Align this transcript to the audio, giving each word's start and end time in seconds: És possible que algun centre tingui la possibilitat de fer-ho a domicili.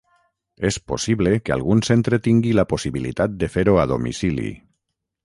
És 0.69 0.77
possible 0.91 1.33
que 1.49 1.53
algun 1.55 1.83
centre 1.89 2.19
tingui 2.29 2.53
la 2.61 2.65
possibilitat 2.73 3.37
de 3.45 3.51
fer-ho 3.57 3.77
a 3.83 3.87
domicili. 3.93 4.49